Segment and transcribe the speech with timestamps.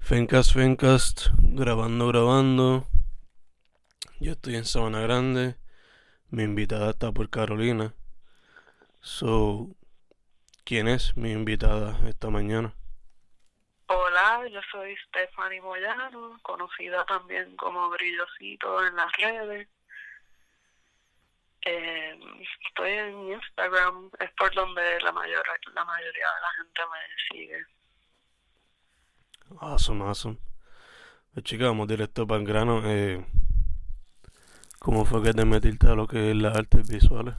[0.00, 2.88] Fencast, Fencast, grabando, grabando.
[4.18, 5.54] Yo estoy en Sabana Grande.
[6.30, 7.94] Mi invitada está por Carolina.
[9.00, 9.68] So,
[10.64, 12.74] ¿quién es mi invitada esta mañana?
[13.86, 19.68] Hola, yo soy Stephanie Moyano, conocida también como Brillosito en las redes.
[21.62, 22.18] Eh,
[22.66, 27.79] estoy en Instagram, es por donde la, mayor, la mayoría de la gente me sigue.
[29.58, 30.38] Awesome, awesome.
[31.34, 32.82] Pues chica, vamos directo para el grano.
[32.84, 33.24] Eh,
[34.80, 37.36] ¿Cómo fue que te metiste a lo que es las artes visuales?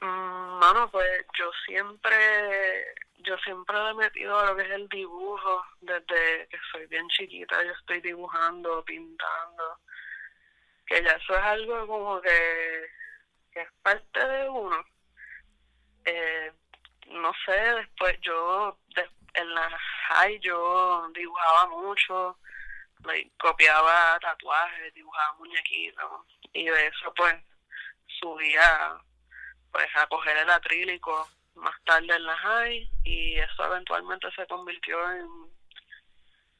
[0.00, 4.88] Mm, Mano, pues yo siempre, yo siempre le he metido a lo que es el
[4.88, 9.78] dibujo, desde que soy bien chiquita, yo estoy dibujando, pintando,
[10.86, 12.86] que ya eso es algo como que,
[13.52, 14.84] que es parte de uno.
[16.04, 16.52] Eh,
[17.08, 19.78] no sé, después yo, de- en la
[20.08, 22.38] high yo dibujaba mucho,
[23.38, 27.34] copiaba tatuajes, dibujaba muñequitos, y de eso pues
[28.20, 29.00] subía
[29.72, 34.98] pues a coger el acrílico más tarde en la high y eso eventualmente se convirtió
[35.12, 35.28] en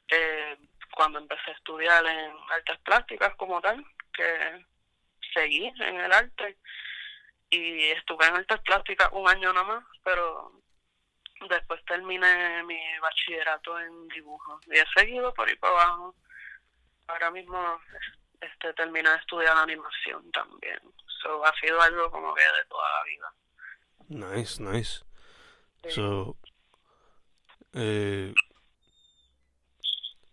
[0.09, 0.57] eh,
[0.93, 4.65] cuando empecé a estudiar en artes plásticas como tal que
[5.33, 6.57] seguí en el arte
[7.49, 10.51] y estuve en artes plásticas un año nada más pero
[11.49, 14.59] después terminé mi bachillerato en dibujo.
[14.67, 16.15] Y he seguido por ahí para abajo.
[17.07, 17.79] Ahora mismo
[18.39, 20.79] este terminé de estudiar animación también.
[21.21, 24.33] So ha sido algo como que de toda la vida.
[24.33, 25.03] Nice, nice.
[25.83, 25.91] Sí.
[25.91, 26.37] So,
[27.73, 28.33] eh,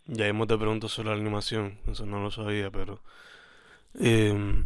[0.06, 3.02] ya mismo te pregunto sobre la animación, eso no lo sabía, pero
[3.94, 4.64] em,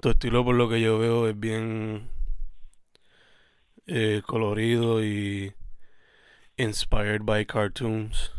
[0.00, 2.08] tu estilo por lo que yo veo es bien
[3.92, 5.52] eh, colorido y
[6.56, 8.32] inspired by cartoons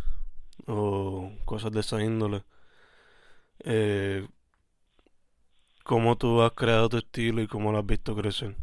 [0.66, 2.44] o cosas de esa índole.
[3.66, 4.26] Eh,
[5.84, 8.56] ¿cómo tú has creado tu estilo y cómo lo has visto crecer?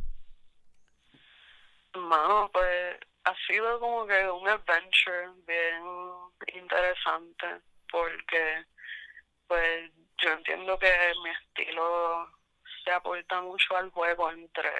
[1.94, 5.82] Mano, pues ha sido como que un adventure bien
[6.54, 7.60] interesante
[7.92, 8.64] porque
[9.46, 10.90] pues yo entiendo que
[11.22, 12.30] mi estilo
[12.82, 14.70] se aporta mucho al juego entre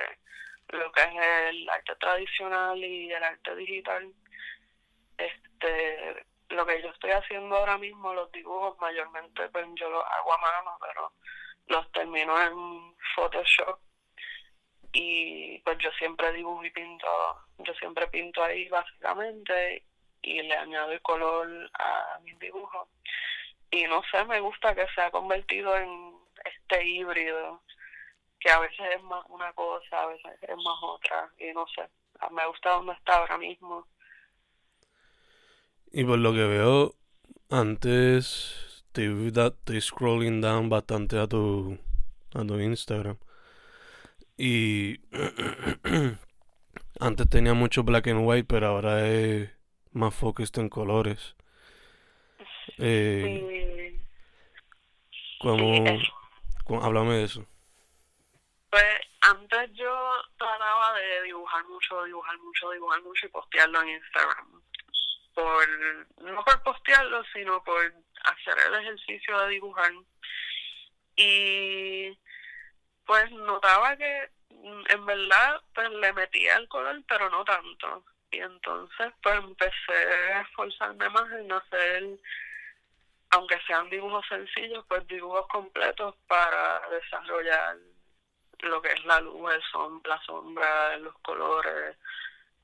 [0.69, 1.09] lo que es
[1.51, 4.13] el arte tradicional y el arte digital.
[5.17, 10.35] Este, lo que yo estoy haciendo ahora mismo, los dibujos mayormente pues yo los hago
[10.35, 11.13] a mano, pero
[11.67, 13.79] los termino en Photoshop
[14.93, 17.07] y pues yo siempre dibujo y pinto,
[17.59, 19.85] yo siempre pinto ahí básicamente
[20.23, 22.89] y le añado el color a mis dibujos.
[23.71, 26.15] Y no sé, me gusta que se ha convertido en
[26.45, 27.63] este híbrido,
[28.41, 31.83] que a veces es más una cosa, a veces es más otra, y no sé,
[32.33, 33.87] me gusta donde está ahora mismo.
[35.93, 36.95] Y por lo que veo,
[37.51, 38.85] antes
[39.33, 41.79] da- estoy scrolling down bastante a tu,
[42.35, 43.17] a tu Instagram.
[44.37, 45.01] Y
[47.01, 49.51] antes tenía mucho black and white, pero ahora es
[49.93, 51.35] más focused en colores.
[52.79, 56.03] Eh, Y ¿cómo, sí,
[56.65, 57.47] cómo- háblame de eso.
[58.71, 64.63] Pues antes yo trataba de dibujar mucho, dibujar mucho, dibujar mucho y postearlo en Instagram.
[65.35, 65.69] Por,
[66.23, 67.81] no por postearlo, sino por
[68.25, 69.93] hacer el ejercicio de dibujar.
[71.17, 72.19] Y
[73.07, 74.31] pues notaba que
[74.89, 78.05] en verdad pues le metía el color, pero no tanto.
[78.31, 82.05] Y entonces pues empecé a esforzarme más en hacer,
[83.31, 87.79] aunque sean dibujos sencillos, pues dibujos completos para desarrollar
[88.63, 89.63] lo que es la luz, el
[90.05, 91.97] la sombra, los colores,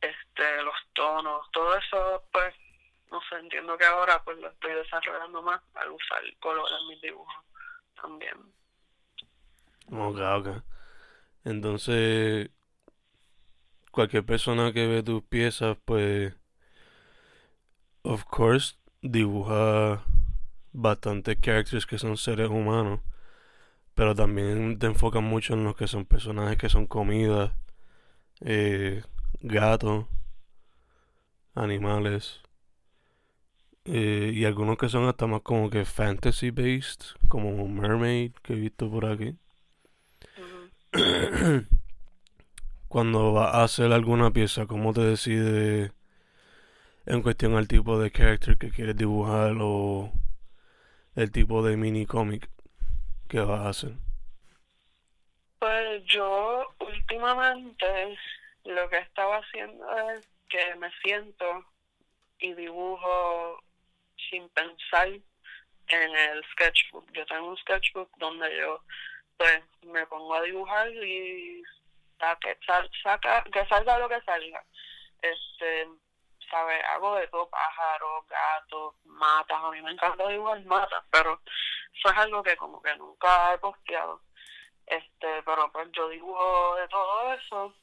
[0.01, 2.55] este, los tonos, todo eso, pues,
[3.11, 7.01] no sé, entiendo que ahora pues lo estoy desarrollando más al usar color en mis
[7.01, 7.45] dibujos
[8.01, 8.37] también.
[9.91, 10.63] Ok, ok.
[11.45, 12.51] Entonces,
[13.91, 16.35] cualquier persona que ve tus piezas, pues,
[18.03, 20.03] of course, dibuja
[20.73, 23.01] bastantes characters que son seres humanos,
[23.95, 27.53] pero también te enfocas mucho en los que son personajes que son comidas,
[28.41, 29.03] eh,
[29.41, 30.07] gatos,
[31.55, 32.41] animales.
[33.87, 38.57] Eh, y algunos que son hasta más como que fantasy based, como Mermaid, que he
[38.57, 39.37] visto por aquí.
[42.89, 45.93] Cuando vas a hacer alguna pieza, ¿cómo te decides
[47.07, 50.13] en cuestión al tipo de character que quieres dibujar o
[51.15, 52.49] el tipo de mini cómic
[53.29, 53.93] que vas a hacer?
[55.59, 58.19] Pues yo últimamente
[58.65, 61.65] lo que estaba haciendo es que me siento
[62.39, 63.63] y dibujo
[64.31, 67.11] sin pensar en el sketchbook.
[67.13, 68.83] Yo tengo un sketchbook donde yo
[69.37, 71.63] pues me pongo a dibujar y
[72.19, 72.57] saque,
[73.03, 74.65] saca, que salga lo que salga.
[75.21, 75.89] Este,
[76.55, 76.85] ¿sabes?
[76.89, 79.59] Hago de todo, pájaros, gatos, matas.
[79.61, 81.41] A mí me encanta dibujar matas, pero
[81.93, 84.21] eso es algo que como que nunca he posteado.
[84.87, 87.75] Este, pero pues yo dibujo de todo eso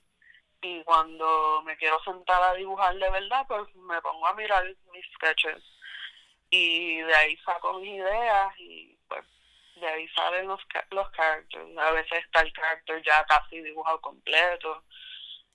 [0.62, 4.64] y cuando me quiero sentar a dibujar de verdad, pues me pongo a mirar
[4.94, 5.64] mis sketches
[6.50, 9.26] y de ahí saco mis ideas y pues
[9.76, 11.78] de ahí salen los, los characters.
[11.78, 14.84] A veces está el character ya casi dibujado completo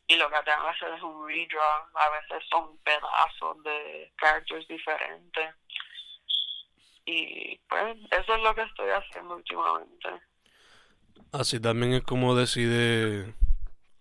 [0.09, 1.85] y lo que tengo que hacer es un redraw.
[1.95, 5.55] A veces son pedazos de characters diferentes.
[7.05, 10.09] Y pues eso es lo que estoy haciendo últimamente.
[11.33, 13.35] Así también es como decide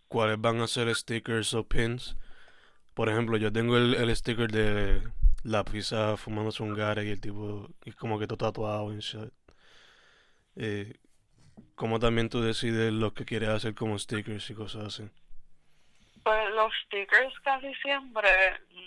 [0.07, 2.16] cuáles van a ser stickers o pins.
[2.94, 5.02] Por ejemplo, yo tengo el, el sticker de
[5.44, 9.31] la pizza fumándose un gare y el tipo y como que todo tatuado en shit.
[10.56, 10.98] Eh,
[11.75, 15.10] ¿Cómo también tú decides lo que quieres hacer como stickers y cosas así?
[16.25, 18.27] Pues los stickers casi siempre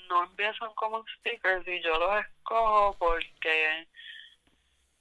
[0.09, 3.87] no empiezan como stickers y yo los escojo porque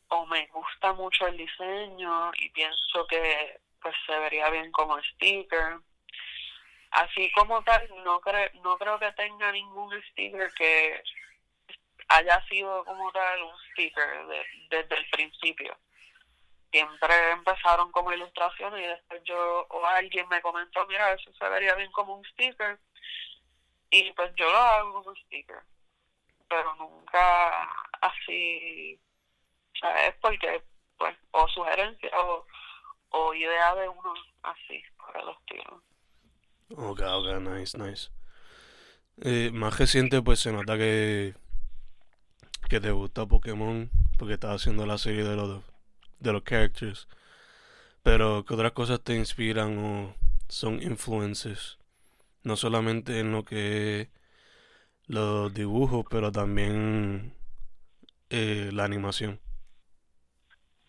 [0.10, 5.80] o me gusta mucho el diseño y pienso que pues se vería bien como sticker.
[6.92, 11.02] Así como tal, no, creo no creo que tenga ningún sticker que
[12.10, 14.28] haya sido como tal un sticker
[14.70, 15.76] desde el principio
[16.72, 21.76] siempre empezaron como ilustraciones y después yo o alguien me comentó, mira, eso se vería
[21.76, 22.80] bien como un sticker
[23.90, 25.62] y pues yo lo hago como sticker,
[26.50, 27.64] pero nunca
[28.02, 29.00] así,
[29.80, 30.16] ¿sabes?
[30.22, 30.64] Porque
[30.98, 32.46] pues o sugerencia o,
[33.10, 35.84] o idea de uno así, por el estilo.
[36.76, 38.10] Ok, ok, nice, nice.
[39.22, 41.34] Eh, más reciente pues se nota que
[42.70, 45.64] que te gusta Pokémon porque estás haciendo la serie de los
[46.20, 47.08] de los characters.
[48.04, 50.16] Pero que otras cosas te inspiran o
[50.48, 51.78] son influences.
[52.44, 54.10] No solamente en lo que
[55.08, 57.34] los dibujos, pero también
[58.30, 59.40] eh, la animación.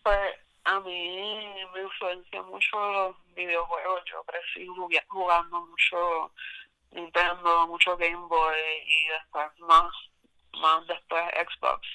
[0.03, 0.35] Pues
[0.65, 4.01] a mí me influencia mucho los videojuegos.
[4.05, 4.67] Yo crecí
[5.07, 6.31] jugando mucho
[6.91, 9.91] Nintendo, mucho Game Boy y después más,
[10.61, 11.87] más después Xbox.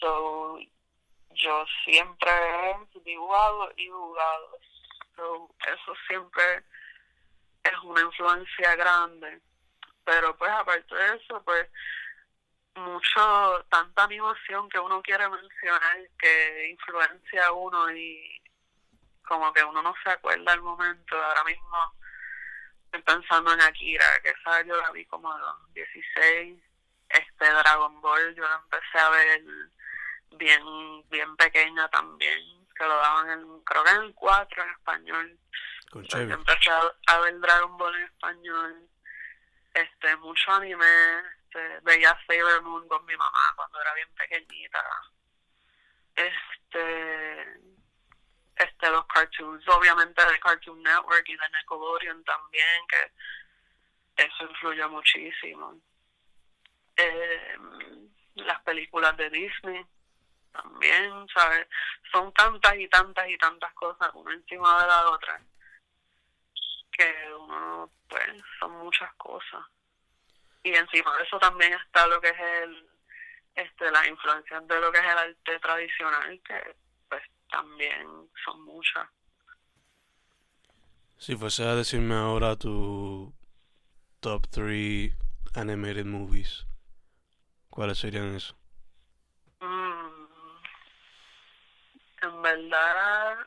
[0.00, 0.58] So
[1.34, 4.58] yo siempre he dibujado y jugado.
[5.66, 6.64] eso siempre
[7.64, 9.40] es una influencia grande.
[10.04, 11.68] Pero pues aparte de eso, pues
[12.74, 18.40] mucho, tanta animación que uno quiere mencionar que influencia a uno y
[19.26, 21.22] como que uno no se acuerda al momento.
[21.22, 21.94] Ahora mismo
[22.86, 26.58] estoy pensando en Akira, que esa yo la vi como a los 16.
[27.08, 29.42] Este Dragon Ball, yo la empecé a ver
[30.36, 35.38] bien bien pequeña también, que lo daban en, creo que en 4 en español.
[35.92, 36.70] Empecé
[37.06, 38.88] a, ver Dragon Ball en español,
[39.74, 40.86] este mucho anime,
[41.44, 44.82] este, veía Sailor Moon con mi mamá cuando era bien pequeñita.
[46.14, 47.72] Este
[48.56, 55.80] este los cartoons, obviamente de Cartoon Network y de Nickelodeon también, que eso influyó muchísimo.
[56.96, 57.56] Eh,
[58.34, 59.86] las películas de Disney,
[60.52, 61.66] también, ¿sabes?
[62.10, 65.40] Son tantas y tantas y tantas cosas una encima de la otra
[66.92, 68.30] que uno, pues,
[68.60, 69.64] son muchas cosas.
[70.62, 72.88] Y encima de eso también está lo que es el,
[73.54, 76.76] este, la influencia de lo que es el arte tradicional, que
[77.08, 79.08] pues también son muchas.
[81.18, 83.32] Si fuese a decirme ahora tu
[84.20, 85.12] top 3
[85.54, 86.66] animated movies,
[87.70, 88.61] ¿cuáles serían esos?
[92.22, 93.38] En verdad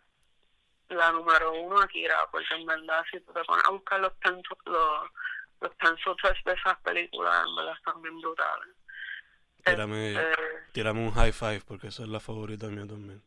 [0.89, 4.58] la número uno Akira, porque en verdad si tú te pones a buscar los pensos,
[4.65, 5.10] los,
[5.62, 5.72] los
[6.46, 8.75] de esas películas, en verdad están bien brutales.
[9.63, 13.22] Tírame, este, un high five porque esa es la favorita mía también.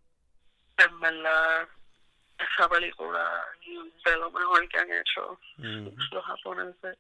[0.76, 1.69] En verdad,
[2.38, 3.45] esa película
[4.05, 6.97] de lo mejor que han hecho los japoneses.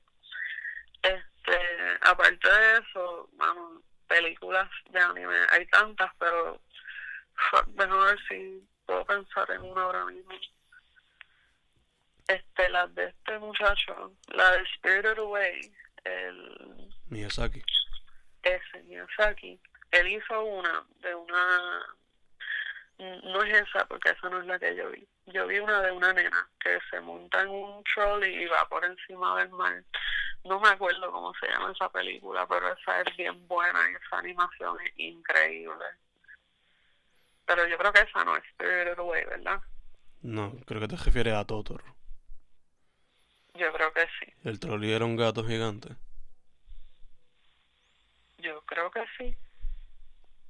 [1.02, 5.36] Este, aparte de eso, vamos, películas de anime.
[5.50, 6.60] Hay tantas, pero
[7.68, 10.32] déjame ver si puedo pensar en una ahora mismo.
[12.26, 15.72] Este, la de este muchacho, la de Spirited Away,
[16.04, 16.92] el...
[17.08, 17.62] Miyazaki.
[18.42, 19.58] Ese, Miyazaki.
[19.90, 21.94] Él hizo una de una...
[22.98, 25.06] No es esa, porque esa no es la que yo vi.
[25.26, 28.84] Yo vi una de una nena que se monta en un trolley y va por
[28.84, 29.84] encima del mar.
[30.44, 34.18] No me acuerdo cómo se llama esa película, pero esa es bien buena y esa
[34.18, 35.84] animación es increíble.
[37.48, 39.60] Pero yo creo que esa no es Spirited Away, ¿verdad?
[40.20, 41.82] No, creo que te refieres a Totoro.
[43.54, 44.32] Yo creo que sí.
[44.44, 45.96] ¿El trolley era un gato gigante?
[48.38, 49.36] Yo creo que sí.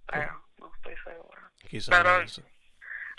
[0.07, 1.51] Pero no estoy segura.
[1.71, 2.43] Quizás Pero- esa.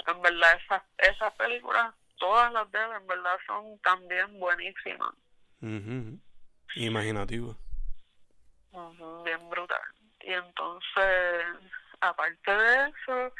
[0.08, 5.14] En verdad, esas, esas películas, todas las de él, en verdad, son también buenísimas.
[5.62, 6.20] Ujú.
[6.76, 7.56] Imaginativo.
[8.72, 9.82] Ujú, bien brutal.
[10.22, 11.46] Y entonces,
[12.02, 13.34] aparte de eso,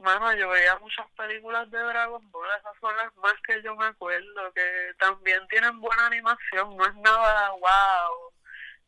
[0.00, 3.86] mano, yo veía muchas películas de Dragon Ball, esas son las más que yo me
[3.86, 8.32] acuerdo, que también tienen buena animación, no es nada wow,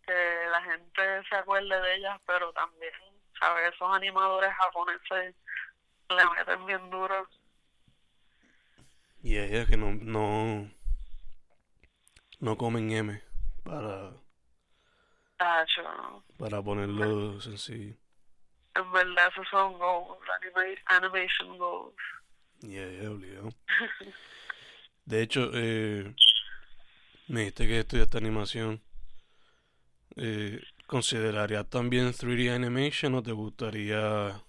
[0.06, 2.92] que la gente se acuerde de ellas, pero también,
[3.38, 3.72] ¿sabes?
[3.72, 5.34] Esos animadores japoneses
[6.08, 7.28] le meten bien duro.
[9.22, 10.70] Y ella que no, no,
[12.40, 13.22] no comen M
[13.64, 14.12] para,
[15.38, 17.96] Tacho, para ponerlo sencillo.
[18.74, 21.94] En verdad, esos son goals, anima- animation goals.
[22.60, 23.50] Yeah, yeah, obligado.
[25.04, 26.14] De hecho, eh,
[27.28, 28.82] me dijiste que estudiaste animación.
[30.16, 34.40] Eh, ¿Considerarías también 3D animation o te gustaría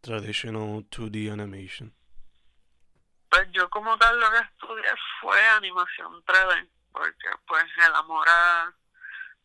[0.00, 1.94] traditional 2D animation?
[3.28, 8.74] Pues yo como tal lo que estudié fue animación 3D, porque pues el amor a,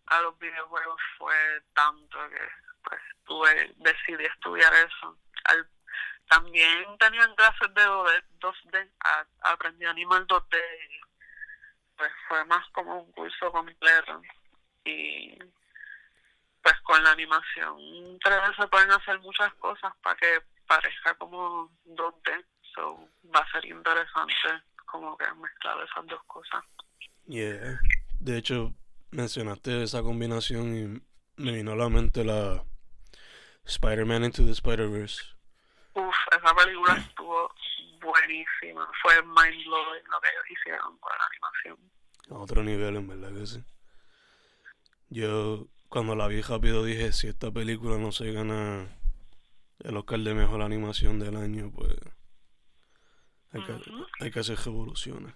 [0.08, 1.36] a los videojuegos fue
[1.74, 5.18] tanto que pues tuve, decidí estudiar eso.
[5.46, 5.68] Al,
[6.30, 10.56] también tenían clases de 2D, 2D a- aprendí a animar 2D
[10.90, 11.02] y
[11.98, 14.22] pues fue más como un curso completo.
[14.86, 15.38] Y
[16.64, 17.78] pues con la animación
[18.20, 22.46] 3D se pueden hacer muchas cosas para que parezca como 2D.
[22.74, 24.34] So, va a ser interesante
[24.86, 26.64] como que mezclar esas dos cosas.
[27.28, 27.80] Yeah.
[28.20, 28.74] De hecho,
[29.12, 32.64] mencionaste esa combinación y me vino a la mente la
[33.66, 35.24] Spider-Man Into the Spider-Verse.
[35.94, 37.54] Uf, esa película estuvo
[38.02, 38.90] buenísima.
[39.02, 41.92] Fue mind blowing lo que ellos hicieron con la animación.
[42.30, 43.64] A otro nivel, en verdad que sí.
[45.10, 48.88] Yo, cuando la vi rápido, dije: si esta película no se gana
[49.80, 51.96] el Oscar de mejor animación del año, pues.
[53.54, 53.78] Hay que,
[54.22, 55.36] hay que hacer revoluciones.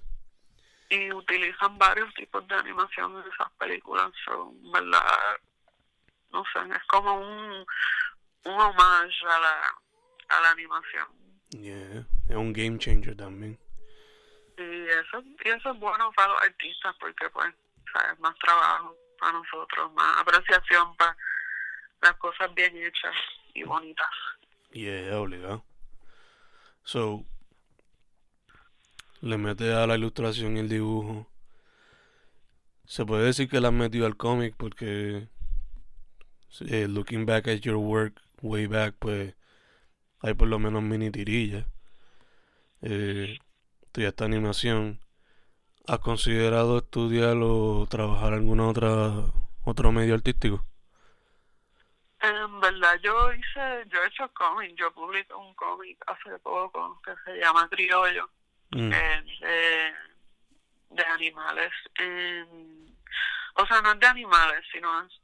[0.89, 4.09] Y utilizan varios tipos de animación en esas películas.
[4.23, 5.01] So, en verdad,
[6.31, 7.65] no sé, es como un,
[8.45, 9.75] un homage a la,
[10.29, 11.07] a la animación.
[11.49, 12.05] Yeah.
[12.29, 13.59] Es un game changer también.
[14.57, 17.53] Y eso, y eso es bueno para los artistas porque pues,
[17.91, 21.15] sabes, más trabajo para nosotros, más apreciación para
[22.01, 23.15] las cosas bien hechas
[23.53, 24.09] y bonitas.
[24.71, 25.63] Yeah, obligado.
[26.83, 27.23] So,
[29.21, 31.27] le metes a la ilustración y el dibujo.
[32.85, 35.27] Se puede decir que la has metido al cómic porque,
[36.69, 39.35] eh, looking back at your work way back, pues
[40.21, 41.65] hay por lo menos mini tirillas.
[42.81, 43.37] Eh,
[43.83, 44.99] estudiaste animación.
[45.87, 49.13] ¿Has considerado estudiar o trabajar en alguna otra
[49.65, 50.65] otro medio artístico?
[52.21, 57.11] En verdad, yo hice, yo he hecho cómic, yo publiqué un cómic hace poco que
[57.23, 58.29] se llama Criollo,
[58.71, 59.93] Mm, que es de,
[60.89, 61.71] de animales.
[61.95, 62.95] en-
[63.57, 65.21] o sea, no es de animales, sino es,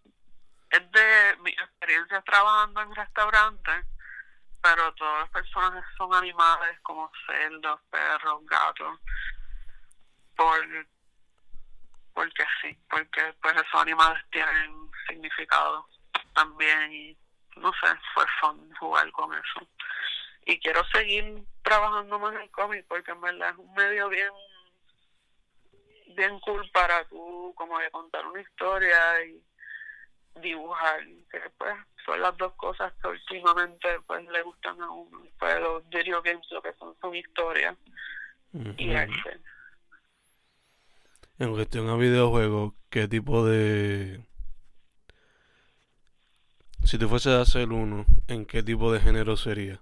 [0.71, 3.85] es de mi experiencia trabajando en restaurantes,
[4.61, 8.99] pero todos los personajes son animales como cerdos, perros, gatos,
[10.35, 10.87] por,
[12.13, 15.87] porque sí, porque pues esos animales tienen significado
[16.33, 17.17] también y
[17.57, 19.67] no sé, fue fun jugar con eso.
[20.45, 24.31] Y quiero seguir trabajando más en cómic porque en verdad es un medio bien
[26.15, 29.41] bien cool para tú como de contar una historia y
[30.41, 35.23] dibujar, que pues son las dos cosas que últimamente pues le gustan a uno.
[35.39, 37.75] Pues los video games lo que son son historias
[38.77, 39.39] y arte.
[41.39, 44.23] En cuestión a videojuegos, ¿qué tipo de...
[46.83, 49.79] Si te fuese a hacer uno, ¿en qué tipo de género sería?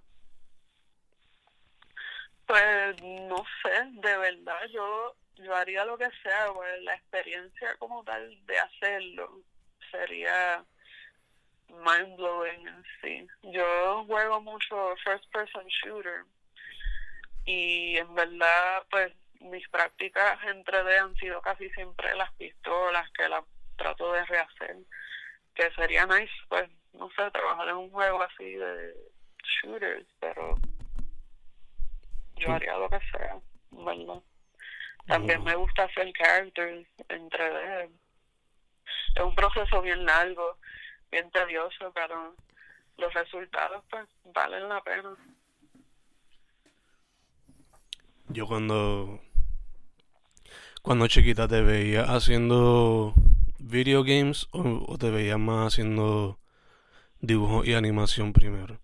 [2.46, 8.04] Pues no sé, de verdad, yo yo haría lo que sea, pues la experiencia como
[8.04, 9.42] tal de hacerlo
[9.92, 10.64] sería
[11.70, 13.28] mind blowing en sí.
[13.44, 16.26] Yo juego mucho first person shooter
[17.46, 23.30] y en verdad pues mis prácticas en 3D han sido casi siempre las pistolas que
[23.30, 23.44] las
[23.78, 24.76] trato de rehacer
[25.56, 28.94] que sería nice pues no sé trabajar en un juego así de
[29.42, 30.56] shooters pero
[32.36, 33.38] yo haría lo que sea
[33.72, 34.22] verdad.
[35.08, 37.90] También me gusta hacer characters en 3D
[39.16, 40.58] es un proceso bien largo
[41.12, 42.36] bien tedioso pero
[42.98, 45.16] los resultados pues valen la pena
[48.28, 49.20] yo cuando
[50.82, 53.14] cuando chiquita te veía haciendo
[53.60, 56.40] video games o, te veía más haciendo
[57.20, 58.80] dibujo y animación primero?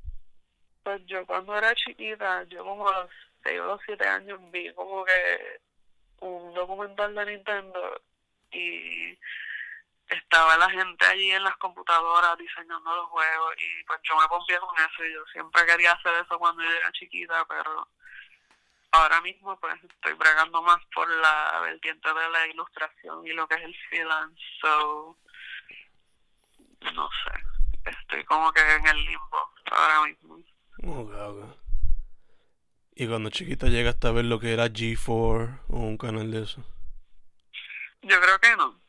[0.84, 3.10] Pues yo cuando era chiquita, yo como a los
[3.44, 5.60] 6 o 7 años vi como que
[6.20, 8.02] un documental de Nintendo
[8.52, 9.18] y
[10.10, 14.60] estaba la gente allí en las computadoras diseñando los juegos y pues yo me pompié
[14.60, 17.88] con eso y yo siempre quería hacer eso cuando yo era chiquita, pero
[18.92, 23.56] ahora mismo pues estoy bregando más por la vertiente de la ilustración y lo que
[23.56, 25.18] es el freelance, so
[26.94, 30.40] no sé, estoy como que en el limbo ahora mismo.
[32.98, 36.64] ¿Y cuando chiquita llegaste a ver lo que era G4 o un canal de eso?
[38.02, 38.80] Yo creo que no,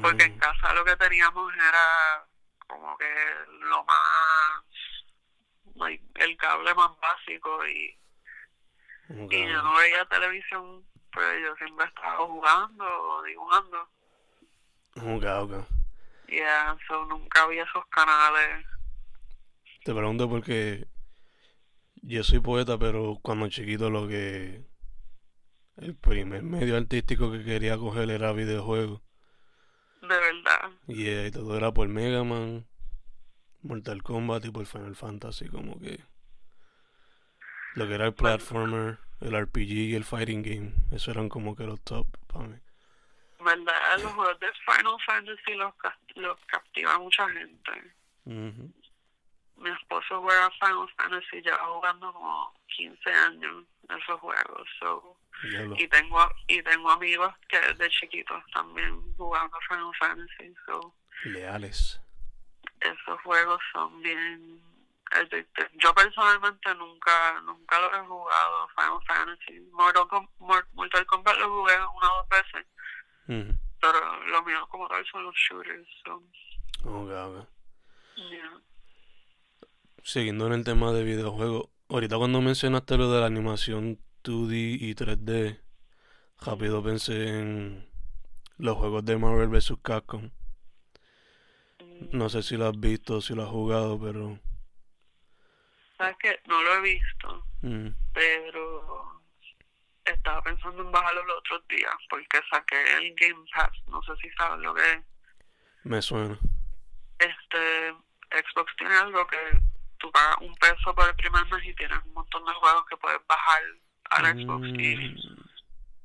[0.00, 2.26] porque en casa lo que teníamos era
[2.66, 3.14] como que
[3.60, 4.62] lo más,
[6.16, 7.96] el cable más básico y
[9.08, 13.88] y yo no veía televisión, pues yo siempre estaba jugando o dibujando.
[14.96, 15.66] Ok,
[16.28, 18.66] Yeah, so nunca había esos canales.
[19.84, 20.88] Te pregunto porque
[22.02, 24.64] yo soy poeta, pero cuando chiquito lo que...
[25.76, 29.02] El primer medio artístico que quería coger era videojuegos.
[30.08, 30.70] De verdad.
[30.88, 32.66] y todo era por Mega Man,
[33.62, 36.00] Mortal Kombat y por Final Fantasy, como que...
[37.74, 40.72] Lo que era el platformer, el RPG y el fighting game.
[40.92, 42.56] Eso eran como que los top para mí.
[43.38, 43.98] ¿Verdad?
[44.02, 45.74] Los juegos de Final Fantasy los,
[46.14, 47.92] los captiva mucha gente.
[48.24, 54.68] Mi esposo juega Final Fantasy, lleva jugando como 15 años esos juegos.
[54.80, 55.16] So.
[55.42, 60.54] Y tengo y tengo amigos que de chiquitos también jugando Final Fantasy.
[60.66, 60.94] So.
[61.24, 62.00] Leales.
[62.80, 64.60] Esos juegos son bien
[65.78, 72.16] yo personalmente nunca nunca lo he jugado Final Fantasy Mortal, Kombat lo jugué una o
[72.16, 72.66] dos veces
[73.80, 75.86] pero lo mío como tal son los shooters
[80.02, 84.94] siguiendo en el tema de videojuegos ahorita cuando mencionaste lo de la animación 2D y
[84.94, 85.60] 3D
[86.40, 87.88] rápido pensé en
[88.58, 90.30] los juegos de Marvel vs Capcom
[92.12, 94.38] no sé si lo has visto si lo has jugado pero
[95.96, 97.88] sabes que no lo he visto, mm.
[98.12, 99.22] pero
[100.04, 104.30] estaba pensando en bajarlo los otros días porque saqué el Game Pass, no sé si
[104.30, 105.00] sabes lo que es.
[105.84, 106.38] Me suena.
[107.18, 107.94] Este,
[108.30, 109.60] Xbox tiene algo que
[109.98, 112.96] tú pagas un peso por el primer mes y tienes un montón de juegos que
[112.96, 113.62] puedes bajar
[114.10, 115.16] al Xbox y mm.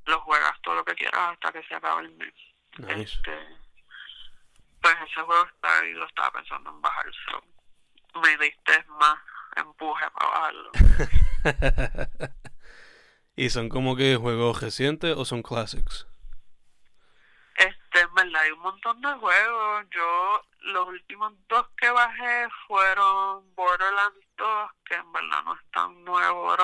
[0.05, 2.33] los juegas todo lo que quieras hasta que se acabe el mes.
[2.87, 3.37] Este,
[4.81, 7.05] pues ese juego está y lo estaba pensando en bajar,
[8.21, 9.19] me diste más
[9.55, 10.71] empuje para bajarlo.
[13.35, 16.07] ¿Y son como que juegos recientes o son classics?
[17.55, 19.85] Este, en verdad, hay un montón de juegos.
[19.91, 26.03] Yo, los últimos dos que bajé fueron Borderlands 2, que en verdad no es tan
[26.03, 26.55] nuevo,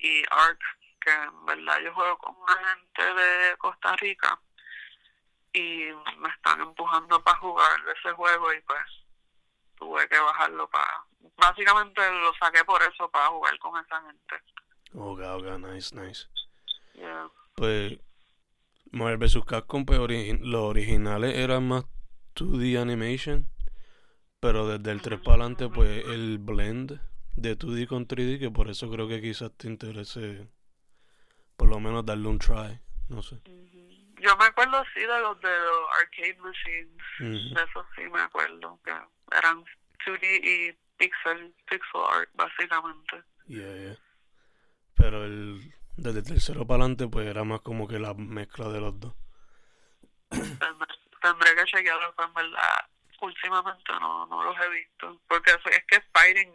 [0.00, 0.58] y Ark,
[1.00, 4.40] que en verdad yo juego con una gente de Costa Rica
[5.52, 8.82] y me están empujando para jugar ese juego y pues
[9.78, 11.06] tuve que bajarlo para
[11.36, 14.34] básicamente lo saqué por eso, para jugar con esa gente.
[14.94, 16.28] Ok, ok, nice, nice.
[17.54, 17.98] Pues,
[18.90, 19.44] Marvel vs.
[19.46, 19.98] Capcom, pues
[20.40, 21.84] los originales eran más
[22.34, 23.48] 2D animation,
[24.40, 27.00] pero desde el 3 para adelante, pues el blend
[27.36, 30.48] de 2D con 3D, que por eso creo que quizás te interese,
[31.56, 33.40] por lo menos darle un try, no sé.
[34.18, 38.80] Yo me acuerdo, sí, de los de los arcade machines, de eso sí me acuerdo,
[38.82, 38.90] que
[39.36, 39.64] eran
[40.06, 43.22] 2D y pixel, pixel art, básicamente.
[43.46, 43.98] Yeah, yeah.
[44.94, 48.80] Pero el desde el tercero para adelante, pues era más como que la mezcla de
[48.80, 49.14] los dos.
[50.28, 52.88] Tendré que chequearlo, en verdad,
[53.20, 55.20] últimamente no, no los he visto.
[55.26, 56.52] Porque es, que es fighting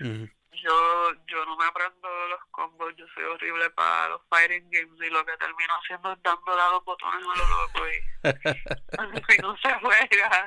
[0.00, 5.10] yo, yo no me aprendo los combos, yo soy horrible para los fighting games y
[5.10, 9.56] lo que termino haciendo es dándole a los botones a lo loco y, y no
[9.58, 10.46] se juega.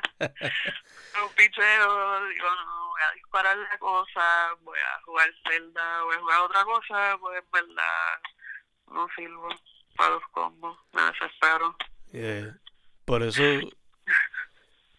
[1.22, 6.20] Un picheo, digo, no, voy a disparar la cosa, voy a jugar Zelda, voy a
[6.20, 8.20] jugar otra cosa, pues en verdad
[8.90, 9.48] no sirvo
[9.96, 11.76] para los combos, me desespero.
[12.12, 12.58] Yeah.
[13.04, 13.42] Por eso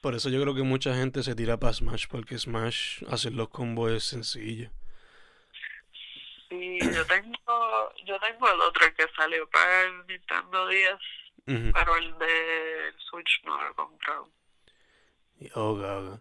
[0.03, 3.47] por eso yo creo que mucha gente se tira para Smash, porque Smash hacer los
[3.47, 4.69] combos es sencillo.
[6.49, 10.93] Sí, yo tengo, yo tengo el otro que salió para el Nintendo 10,
[11.45, 14.29] pero el de Switch no lo he comprado.
[15.55, 16.19] Oh,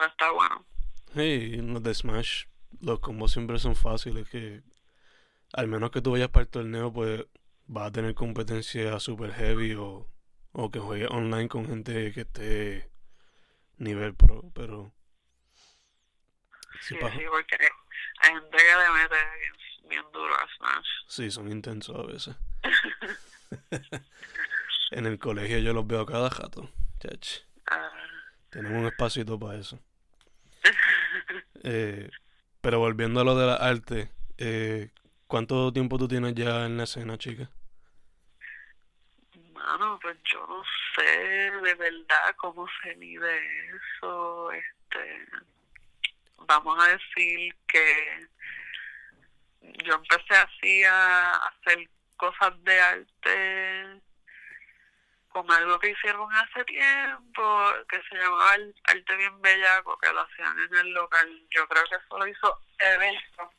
[0.00, 0.64] Está bueno.
[1.14, 2.46] Sí, los de Smash,
[2.80, 4.62] los combos siempre son fáciles, que
[5.52, 7.22] al menos que tú vayas para el torneo, pues
[7.66, 10.08] vas a tener competencia super heavy o,
[10.52, 12.93] o que juegues online con gente que esté
[13.78, 14.92] nivel pro, pero...
[16.80, 17.56] Sí, sí, porque
[18.20, 19.16] hay gente que le mete
[19.88, 20.88] bien duro a Smash.
[21.08, 22.36] Sí, son intensos a veces.
[24.90, 26.68] en el colegio yo los veo cada jato,
[27.00, 27.40] chach.
[27.70, 27.90] Ah.
[28.50, 29.80] Tenemos un espacito para eso.
[31.62, 32.10] eh,
[32.60, 34.90] pero volviendo a lo de la arte, eh,
[35.26, 37.50] ¿cuánto tiempo tú tienes ya en la escena, chica?
[39.64, 40.62] Mano, pues yo no
[40.94, 44.52] sé de verdad cómo se mide eso.
[44.52, 45.26] Este,
[46.46, 48.28] vamos a decir que
[49.84, 54.00] yo empecé así a hacer cosas de arte
[55.30, 58.52] con algo que hicieron hace tiempo, que se llamaba
[58.84, 61.42] Arte Bien Bellaco, que lo hacían en el local.
[61.50, 63.50] Yo creo que eso lo hizo Evento.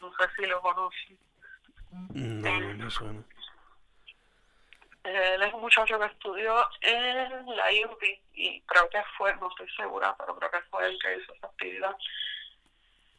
[0.00, 1.18] No sé si lo conocen.
[2.14, 3.22] No, no me suena.
[5.04, 8.02] Él es un muchacho que estudió en la IUP
[8.34, 11.46] y creo que fue, no estoy segura, pero creo que fue el que hizo esa
[11.46, 11.96] actividad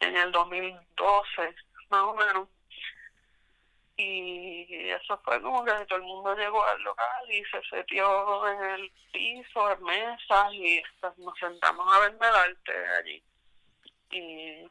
[0.00, 1.54] en el 2012,
[1.90, 2.48] más o menos.
[3.96, 8.62] Y eso fue como que todo el mundo llegó al local y se setió en
[8.62, 13.22] el piso, en mesas y pues, nos sentamos a vender arte allí.
[14.10, 14.62] Y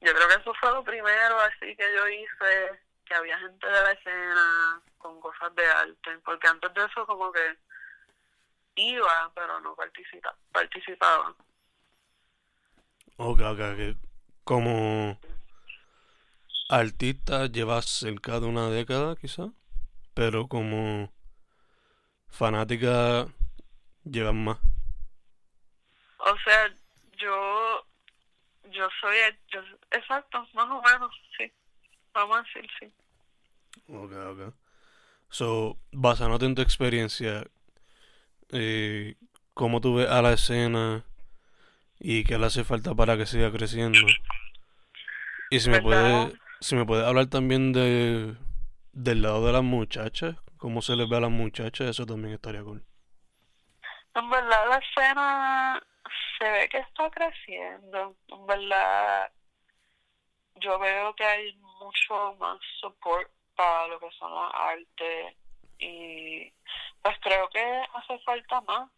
[0.00, 3.82] yo creo que eso fue lo primero así que yo hice que había gente de
[3.82, 7.58] la escena con cosas de arte, porque antes de eso como que
[8.76, 11.34] iba, pero no participa, participaba.
[13.16, 13.96] Ok, ok, ok.
[14.44, 15.18] Como
[16.68, 19.52] artista llevas cerca de una década quizá,
[20.14, 21.12] pero como
[22.28, 23.26] fanática
[24.04, 24.58] llevas más.
[26.18, 26.74] O sea,
[27.18, 27.86] yo
[28.70, 29.16] yo soy
[29.48, 29.60] yo,
[29.90, 31.52] exacto, más o menos, sí.
[32.14, 32.92] Vamos a decir sí.
[33.88, 34.54] Ok, ok.
[35.28, 37.44] So, basándote en tu experiencia,
[38.50, 39.16] eh,
[39.54, 41.04] ¿cómo tú ves a la escena
[41.98, 44.06] y qué le hace falta para que siga creciendo?
[45.50, 48.36] Y si me puede, si me puede hablar también de
[48.92, 52.62] del lado de las muchachas, cómo se les ve a las muchachas, eso también estaría
[52.62, 52.84] cool.
[54.14, 55.82] En verdad la escena
[56.38, 58.14] se ve que está creciendo.
[58.28, 59.32] En verdad
[60.56, 65.36] yo veo que hay mucho más support para lo que son las artes
[65.78, 66.52] y
[67.02, 68.90] pues creo que hace falta más,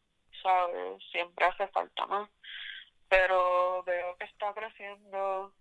[0.43, 1.03] ¿sabes?
[1.11, 2.29] Siempre hace falta más,
[3.09, 5.53] pero veo que está creciendo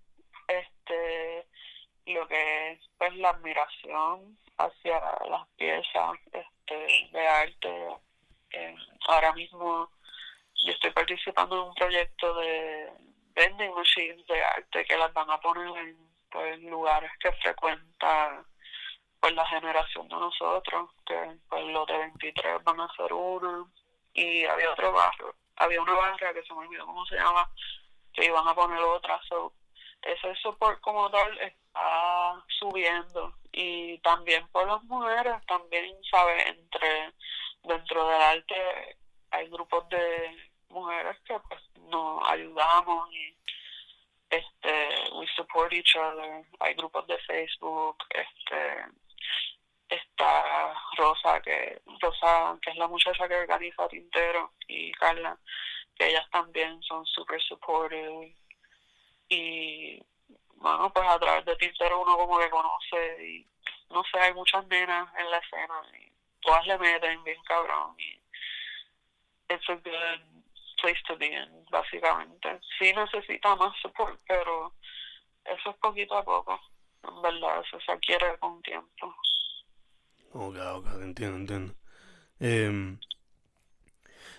[0.48, 1.48] este
[2.06, 7.88] lo que es pues la admiración hacia las piezas este de arte
[9.08, 9.90] ahora mismo
[10.66, 12.92] yo estoy participando en un proyecto de
[13.36, 18.44] vending machines de arte que las van a poner en pues, lugares que frecuenta
[19.20, 23.72] pues la generación de nosotros, que pues los de 23 van a ser uno,
[24.14, 27.50] y había otro barrio, había una barra que se me olvidó cómo se llama,
[28.12, 29.54] que iban a poner otra, so,
[30.02, 37.14] ese support como tal está subiendo, y también por las mujeres, también, sabe entre,
[37.64, 38.98] dentro del arte
[39.32, 43.36] hay grupos de mujeres que pues nos ayudamos y
[44.34, 46.44] este we support each other.
[46.60, 48.86] Hay grupos de Facebook este
[49.90, 55.38] está Rosa que Rosa que es la muchacha que organiza Tintero y Carla
[55.96, 58.36] que ellas también son super supportive.
[59.30, 60.02] Y
[60.56, 63.48] bueno pues a través de Tintero uno como que conoce y
[63.90, 68.20] no sé hay muchas nenas en la escena y todas le meten bien cabrón y
[69.54, 70.33] it's a good
[70.84, 72.60] place to be in, básicamente.
[72.78, 74.76] Sí necesita más support, pero
[75.46, 76.60] eso es poquito a poco.
[77.04, 79.16] En verdad, eso se adquiere con tiempo.
[80.34, 81.74] Ok, ok, entiendo, entiendo.
[82.40, 82.98] Eh,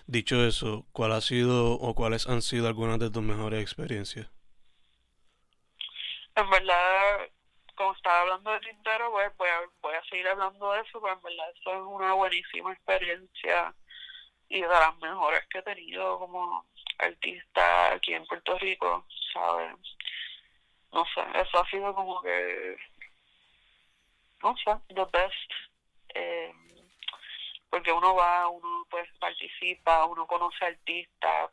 [0.05, 4.29] dicho eso, ¿cuál ha sido o cuáles han sido algunas de tus mejores experiencias?
[6.35, 7.29] en verdad,
[7.75, 11.13] como estaba hablando de Tintero, pues voy a, voy a seguir hablando de eso, pero
[11.13, 13.73] en verdad eso es una buenísima experiencia
[14.49, 16.65] y de las mejores que he tenido como
[16.99, 19.75] artista aquí en Puerto Rico, ¿sabes?
[20.91, 22.77] No sé, eso ha sido como que,
[24.41, 25.51] no sé, the best.
[26.13, 26.53] Eh,
[27.69, 31.51] porque uno va, uno pues participa, uno conoce artistas,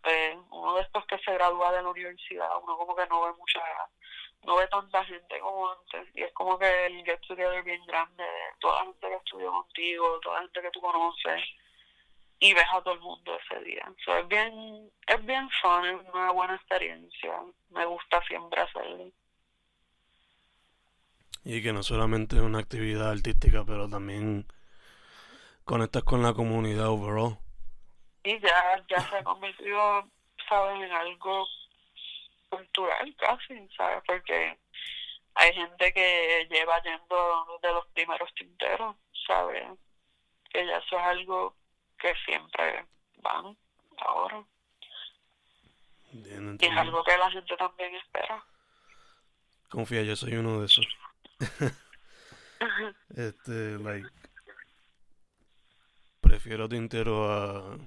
[0.00, 3.32] pues, uno de estos que se gradúa de la universidad, uno como que no ve
[3.32, 3.60] mucha,
[4.44, 8.24] no ve tanta gente como antes, y es como que el get together bien grande,
[8.60, 11.42] toda la gente que estudió contigo, toda la gente que tú conoces,
[12.40, 13.84] y ves a todo el mundo ese día.
[14.04, 17.32] So, es bien, es bien fun, es una buena experiencia.
[17.68, 19.10] Me gusta siempre hacerlo.
[21.44, 24.46] Y que no solamente es una actividad artística, pero también
[25.64, 27.38] conectas con la comunidad overall.
[28.24, 30.08] Y ya, ya se ha convertido,
[30.48, 31.46] ¿sabes?, en algo
[32.48, 34.02] cultural casi, ¿sabes?
[34.06, 34.58] Porque
[35.34, 39.64] hay gente que lleva yendo de los primeros tinteros, ¿sabes?
[40.50, 41.59] Que ya eso es algo
[42.00, 42.86] que siempre
[43.22, 43.56] van
[43.98, 44.44] ahora.
[46.12, 48.44] y es algo que la gente también espera.
[49.68, 50.86] Confía, yo soy uno de esos.
[53.16, 54.08] este, like.
[56.20, 57.78] Prefiero tintero a.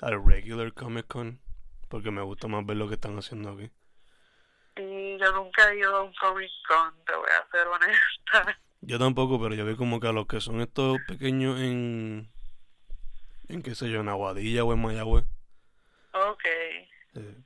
[0.00, 1.40] al regular Comic Con.
[1.88, 3.70] Porque me gusta más ver lo que están haciendo aquí.
[4.76, 8.58] Y yo nunca he ido a un Comic Con, te voy a ser honesta.
[8.80, 12.30] Yo tampoco, pero yo vi como que a los que son estos pequeños en
[13.48, 15.24] en qué sé yo, en Aguadilla o en Mayagüez.
[16.12, 16.44] Ok.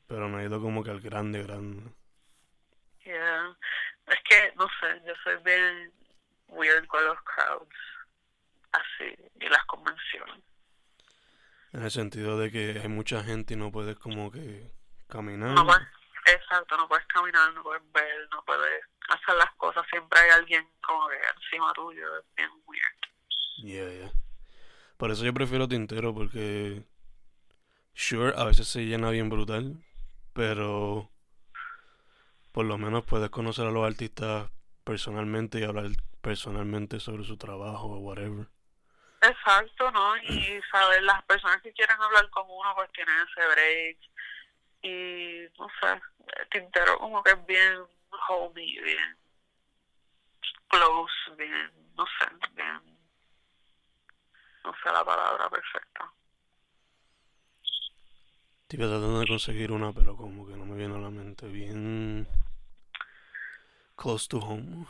[0.07, 1.91] pero no he ido como que al grande, grande.
[3.05, 3.57] Yeah.
[4.07, 5.93] Es que, no sé, yo soy bien
[6.49, 7.77] weird con los crowds.
[8.73, 10.43] Así, y las convenciones.
[11.73, 14.71] En el sentido de que hay mucha gente y no puedes como que
[15.09, 15.51] caminar.
[15.51, 15.87] No puedes,
[16.27, 19.85] exacto, no puedes caminar, no puedes ver, no puedes hacer las cosas.
[19.91, 22.19] Siempre hay alguien como que encima tuyo.
[22.19, 22.99] Es bien weird.
[23.59, 24.13] Yeah, yeah.
[25.03, 26.85] Por eso yo prefiero Tintero porque,
[27.93, 29.83] sure, a veces se llena bien brutal,
[30.33, 31.11] pero
[32.53, 34.49] por lo menos puedes conocer a los artistas
[34.85, 35.87] personalmente y hablar
[36.21, 38.47] personalmente sobre su trabajo o whatever.
[39.23, 40.17] Exacto, ¿no?
[40.19, 43.99] Y saber, las personas que quieren hablar con uno pues tienen ese break
[44.83, 46.01] y no sé,
[46.53, 47.83] Tintero como que es bien
[48.29, 49.17] homey, bien
[50.69, 52.92] close, bien, no sé, bien
[54.65, 56.13] no sé la palabra perfecta.
[58.63, 61.47] Estoy tratando de conseguir una, pero como que no me viene a la mente.
[61.49, 62.27] Bien.
[63.97, 64.87] Close to home.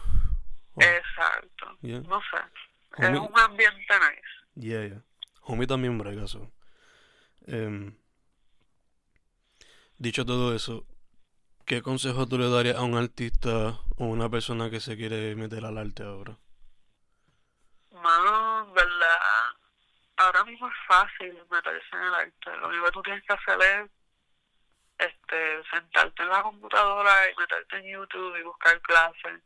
[0.76, 1.76] Exacto.
[1.82, 2.38] No sé.
[2.98, 4.66] Es un ambiente nice.
[4.68, 5.02] Yeah, yeah.
[5.42, 6.50] Homie también brega eso.
[7.46, 7.96] Em,
[9.98, 10.86] dicho todo eso,
[11.66, 15.64] ¿qué consejo tú le darías a un artista o una persona que se quiere meter
[15.64, 16.38] al arte ahora?
[17.92, 18.41] Mano,
[20.22, 22.56] ahora mismo es fácil meterse en el arte.
[22.56, 23.90] Lo único que tú tienes que hacer es
[24.98, 29.42] este, sentarte en la computadora y meterte en YouTube y buscar clases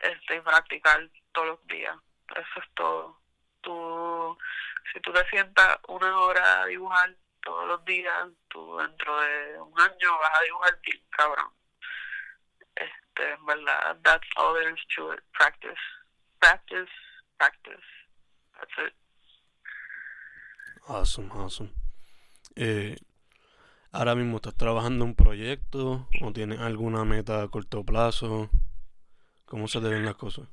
[0.00, 1.96] este, y practicar todos los días.
[2.30, 3.20] Eso es todo.
[3.60, 4.38] Tú,
[4.92, 9.80] si tú te sientas una hora a dibujar todos los días, tú dentro de un
[9.80, 11.52] año vas a dibujar bien, cabrón.
[12.74, 15.20] Este, en verdad, that's all there is to it.
[15.32, 15.80] Practice.
[16.40, 16.90] Practice,
[17.38, 17.86] practice.
[18.58, 18.94] That's it.
[20.88, 21.70] Awesome, awesome.
[22.56, 22.96] Eh,
[23.92, 28.50] ahora mismo estás trabajando en un proyecto o tienes alguna meta a corto plazo.
[29.46, 30.48] ¿Cómo se te ven las cosas?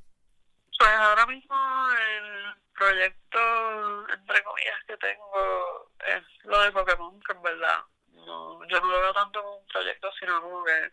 [0.78, 1.56] Pues ahora mismo
[1.90, 7.78] el proyecto, entre comillas, que tengo es lo de Pokémon, que en verdad
[8.12, 10.92] no, yo no lo veo tanto como un proyecto, sino como que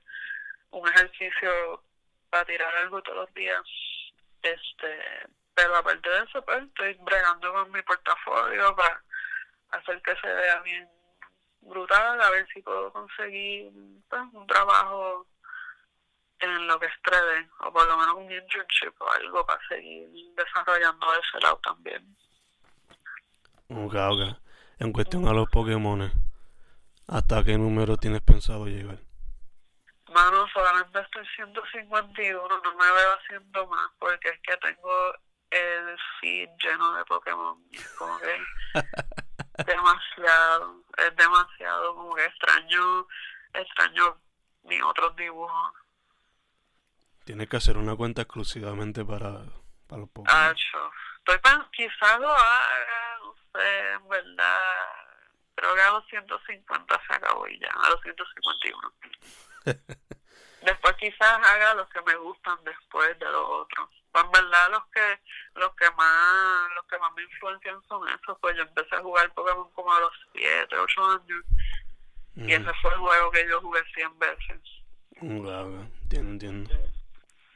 [0.72, 1.84] un ejercicio
[2.30, 3.62] para tirar algo todos los días.
[4.42, 9.04] Este, pero aparte de eso, pues estoy bregando con mi portafolio para
[9.72, 10.90] hacer que se vea bien
[11.62, 13.72] brutal, a ver si puedo conseguir
[14.10, 15.26] pues, un trabajo
[16.40, 16.94] en lo que es
[17.60, 22.16] o por lo menos un internship o algo para seguir desarrollando ese lado también.
[23.70, 24.38] Ok, ok.
[24.80, 26.12] En cuestión a los Pokémon,
[27.08, 29.00] ¿hasta qué número tienes pensado llegar?
[30.14, 35.14] Mano, solamente estoy 151, no me veo haciendo más porque es que tengo
[35.50, 37.62] el feed lleno de Pokémon.
[37.98, 38.38] como que
[39.66, 43.08] demasiado, es demasiado como que extraño,
[43.54, 44.18] extraño
[44.64, 45.74] mis otros dibujos.
[47.26, 49.44] Tienes que hacer una cuenta exclusivamente para,
[49.88, 50.56] para los Pokémon.
[50.56, 51.40] Estoy
[51.72, 54.62] quizás lo haga, no sé, en verdad.
[55.56, 58.94] Creo que a los 150 se acabó y ya, a los 151.
[60.68, 63.90] después quizás haga los que me gustan después de los otros.
[64.12, 65.20] Pues en verdad los que
[65.56, 69.34] los que más los que más me influencian son esos, pues yo empecé a jugar
[69.34, 71.46] Pokémon como a los 7, 8 años
[72.36, 74.60] y ese fue el juego que yo jugué 100 veces.
[75.20, 76.70] Claro, entiendo, entiendo.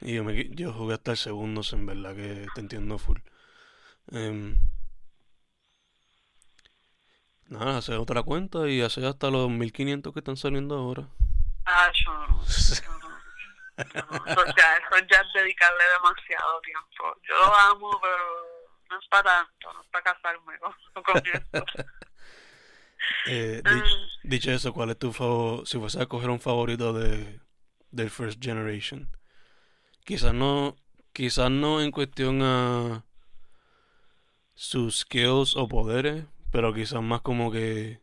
[0.00, 3.18] Y yo, me, yo jugué hasta el segundo, en verdad que te entiendo full.
[4.10, 4.56] Um,
[7.46, 11.06] nada, hacer otra cuenta y hacer hasta los 1500 que están saliendo ahora.
[11.64, 13.01] Ah, yo no.
[13.90, 17.16] Eso, ya, eso ya es dedicarle demasiado tiempo.
[17.28, 21.64] Yo lo amo, pero no es para tanto, no es para casarme con, con esto.
[23.26, 25.66] eh, dicho, dicho, eso, ¿cuál es tu favor?
[25.66, 27.40] Si fuese a coger un favorito de
[27.92, 29.08] del First Generation?
[30.04, 30.76] Quizás no,
[31.12, 33.04] quizás no en cuestión a
[34.54, 38.02] sus skills o poderes, pero quizás más como que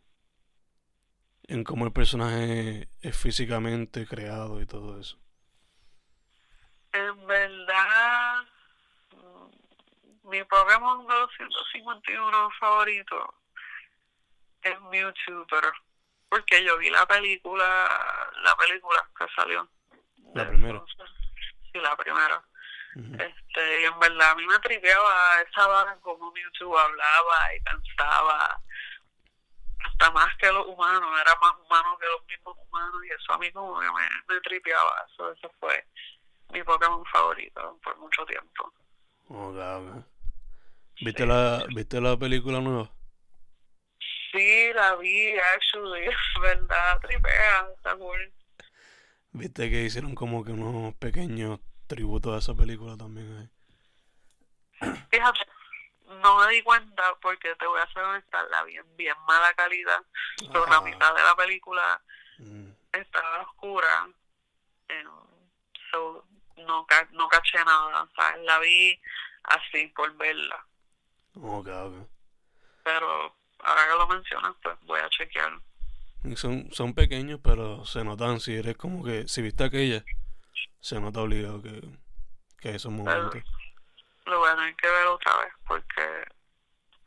[1.48, 5.20] en cómo el personaje es físicamente creado y todo eso.
[6.92, 8.44] En verdad,
[10.24, 13.34] mi Pokémon 251 favorito
[14.64, 15.72] es Mewtwo, pero
[16.30, 19.68] porque yo vi la película, la película que salió.
[20.34, 20.84] La primera.
[21.72, 22.44] Sí, la primera.
[22.96, 28.62] Este, y en verdad a mí me tripeaba esa vara como Mewtwo hablaba y pensaba
[29.86, 33.38] hasta más que los humanos, era más humano que los mismos humanos y eso a
[33.38, 35.86] mí como que me, me tripeaba, eso, eso fue
[36.52, 38.74] mi Pokémon favorito por mucho tiempo.
[39.30, 39.54] Oh,
[41.02, 42.90] ¿Viste, la, ¿Viste la película nueva?
[44.32, 48.34] Sí, la vi, actually, es verdad, tripea, está cool.
[49.32, 53.50] ¿Viste que hicieron como que unos pequeños tributos a esa película también ahí?
[55.10, 55.40] Fíjate,
[56.22, 60.02] no me di cuenta porque te voy a hacer honesta, la bien, bien mala calidad.
[60.38, 62.02] Pero la mitad de la película
[62.40, 62.70] mm.
[62.94, 64.10] estaba oscura.
[65.92, 66.24] So,
[66.66, 68.08] no, no caché nada.
[68.16, 69.00] Sea, la vi
[69.44, 70.66] así por verla.
[71.36, 72.08] Okay, okay.
[72.84, 75.60] Pero ahora que lo mencionas, pues voy a chequear.
[76.36, 78.40] Son, son pequeños, pero se notan.
[78.40, 80.04] Si eres como que, si viste aquella,
[80.80, 81.82] se nota obligado que,
[82.60, 83.42] que esos momentos.
[84.26, 86.26] lo voy a tener que ver otra vez porque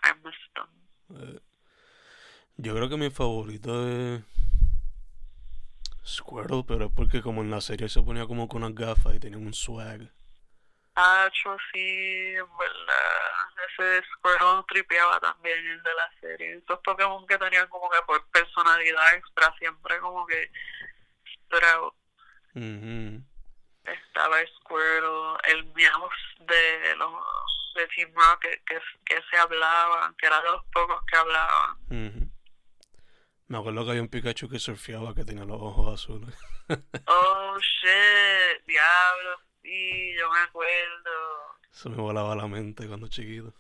[0.05, 1.35] I missed them.
[1.35, 1.41] Eh,
[2.57, 4.23] yo creo que mi favorito es
[6.05, 9.21] Squirtle, pero es porque como en la serie se ponía como con unas gafas y
[9.21, 10.11] tenía un swag.
[10.97, 13.33] Ah, yo sí, en verdad.
[13.69, 16.55] Ese Squirtle tripeaba también el de la serie.
[16.57, 20.51] Esos Pokémon que tenían como que por personalidad extra, siempre como que
[21.53, 21.95] pero
[23.85, 27.13] Estaba Squirtle, el Meowth de los
[27.75, 32.32] de Team Rocket que, que se hablaban, que era de los pocos que hablaban.
[33.53, 36.35] Me acuerdo que había un Pikachu que surfeaba que tenía los ojos azules.
[37.07, 41.59] oh shit, diablo, sí, yo me acuerdo.
[41.71, 43.53] Eso me volaba la mente cuando chiquito.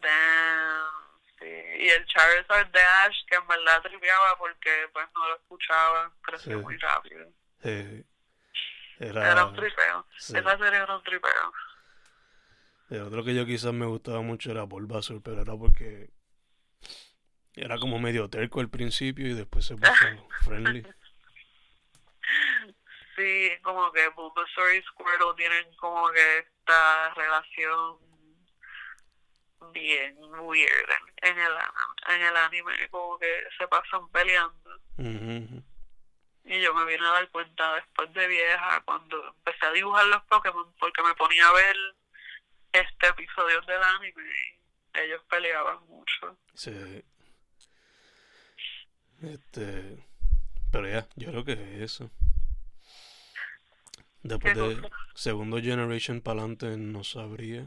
[0.00, 0.92] Damn,
[1.40, 1.46] sí.
[1.46, 6.76] Y el Charizard Dash, que en verdad tripeaba porque pues no lo escuchaba, creció muy
[6.76, 7.26] rápido.
[7.64, 8.06] Sí.
[9.00, 10.06] Era, era un tripeo.
[10.18, 11.52] Esa serie era un tripeo.
[13.08, 16.10] otro que yo quizás me gustaba mucho era Bulbasaur, pero era porque
[17.54, 19.92] era como medio terco al principio y después se puso
[20.44, 20.86] friendly.
[23.16, 27.98] Sí, como que Bulbasaur y Squirtle tienen como que esta relación
[29.72, 31.52] bien weird en el,
[32.08, 34.80] en el anime, como que se pasan peleando.
[36.44, 40.22] Y yo me vine a dar cuenta después de vieja, cuando empecé a dibujar los
[40.24, 41.76] Pokémon, porque me ponía a ver
[42.72, 46.36] este episodio del anime y ellos peleaban mucho.
[46.54, 47.04] Sí.
[49.22, 50.04] Este.
[50.70, 52.10] Pero ya, yo creo que es eso.
[54.22, 57.66] Después de segundo generation para adelante no sabría.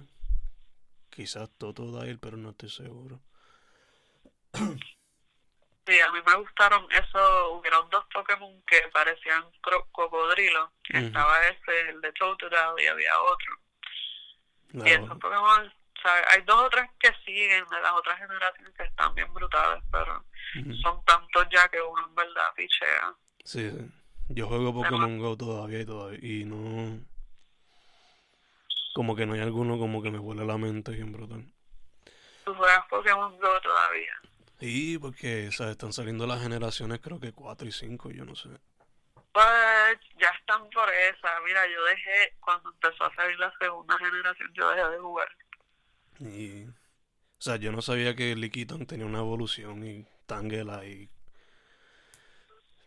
[1.10, 3.22] Quizás Totodile, pero no estoy seguro.
[4.54, 7.52] Sí, a mí me gustaron eso.
[7.52, 9.44] Hubieron dos Pokémon que parecían
[9.92, 10.72] cocodrilos.
[10.90, 14.86] Estaba ese, el de Totodile, y había otro.
[14.86, 15.72] Y esos Pokémon
[16.28, 20.26] hay dos o tres que siguen de las otras generaciones que están bien brutales, pero
[20.82, 23.16] son tantos ya que uno en verdad pichea.
[23.44, 23.72] Sí,
[24.30, 27.00] yo juego Pokémon Go todavía y todavía y no
[28.94, 31.46] como que no hay alguno como que me huele la mente bien brutal.
[32.46, 34.14] ¿Tú juegas Pokémon Go todavía?
[34.60, 35.74] Sí, porque ¿sabes?
[35.74, 38.50] están saliendo las generaciones creo que 4 y 5, yo no sé.
[39.34, 41.42] Pues ya están por esa.
[41.46, 45.28] Mira, yo dejé, cuando empezó a salir la segunda generación, yo dejé de jugar.
[46.20, 51.10] Y, o sea, yo no sabía que Liquiton tenía una evolución y Tangela y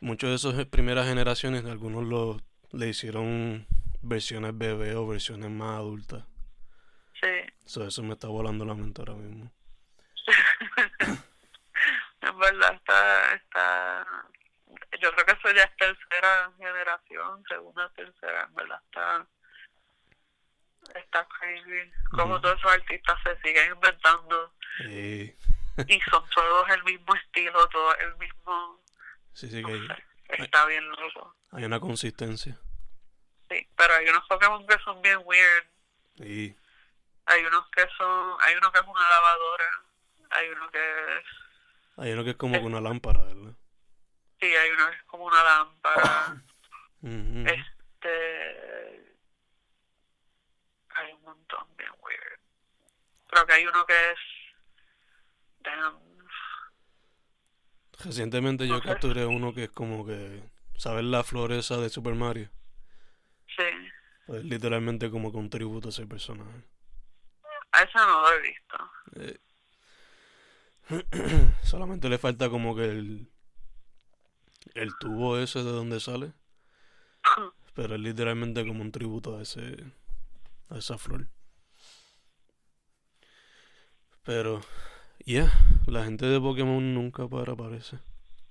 [0.01, 3.66] muchos de esos primeras generaciones, algunos los le hicieron
[4.03, 6.24] versiones bebé o versiones más adultas.
[7.20, 7.53] Sí.
[7.64, 9.51] So, eso me está volando la mente ahora mismo.
[12.20, 14.07] en verdad está, está,
[15.01, 19.26] yo creo que eso ya es tercera generación, segunda, tercera, en verdad está,
[20.95, 21.91] está crazy.
[22.11, 25.34] Como todos esos artistas se siguen inventando Sí,
[25.89, 28.81] y son todos el mismo estilo, todo el mismo,
[29.33, 31.35] sí, sí que no hay, sé, está bien loco.
[31.53, 32.59] hay una consistencia.
[33.51, 35.64] Sí, pero hay unos Pokémon que son bien weird,
[36.16, 36.55] Y
[37.26, 39.83] hay unos que son, hay uno que es una lavadora,
[40.31, 41.24] hay uno que es
[41.99, 43.55] hay uno que es como que una lámpara, ¿verdad?
[44.41, 46.43] Sí, hay uno que es como una lámpara.
[47.49, 49.16] Este.
[50.91, 52.41] Hay un montón bien weird.
[53.29, 54.18] Creo que hay uno que es.
[55.62, 55.98] Damn.
[58.04, 60.42] Recientemente yo capturé uno que es como que,
[60.76, 62.48] ¿sabes la flor esa de Super Mario?
[63.56, 63.64] Sí.
[64.28, 66.64] Es literalmente como que un tributo a ese personaje.
[67.72, 68.78] A ese no lo he visto.
[69.16, 69.38] Eh,
[71.64, 73.28] Solamente le falta como que el,
[74.74, 76.32] el tubo ese de donde sale.
[77.74, 79.92] Pero es literalmente como un tributo a ese
[80.70, 81.26] a esa flor.
[84.24, 84.61] Pero,
[85.29, 85.53] yeah,
[85.87, 87.99] la gente de Pokémon nunca para, parece.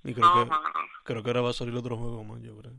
[0.04, 0.88] Y creo No, que no, no.
[1.04, 2.72] creo que ahora va a salir otro juego más, yo creo.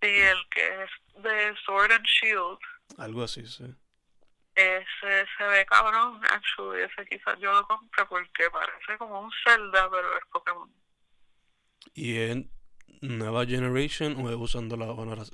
[0.00, 2.58] Sí, el que es de Sword and Shield.
[2.98, 3.64] Algo así, sí.
[4.54, 6.82] Ese se ve cabrón, actually.
[6.82, 10.72] Ese quizás yo lo compré porque parece como un Zelda, pero es Pokémon.
[11.94, 12.36] ¿Y es
[13.00, 14.86] nueva generation o es usando la,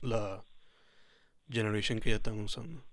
[0.02, 0.44] la
[1.48, 2.84] generation que ya están usando?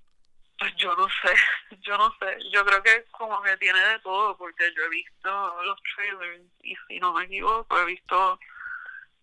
[0.61, 1.33] Pues yo no sé,
[1.81, 2.37] yo no sé.
[2.51, 6.75] Yo creo que como que tiene de todo, porque yo he visto los trailers y
[6.87, 8.39] si no me equivoco, he visto,